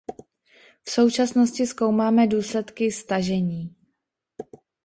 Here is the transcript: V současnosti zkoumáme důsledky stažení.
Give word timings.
V 0.83 0.89
současnosti 0.91 1.65
zkoumáme 1.67 2.27
důsledky 2.27 2.91
stažení. 2.91 3.75